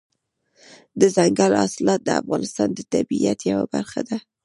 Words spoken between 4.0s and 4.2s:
ده.